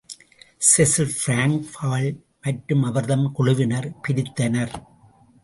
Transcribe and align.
Cecil 0.61 1.11
Frank 1.19 1.67
Powell 1.75 2.09
மற்றும் 2.41 2.83
அவர்தம் 2.83 3.27
குழுவினர் 3.31 3.89
பிரித்தனர். 4.07 4.75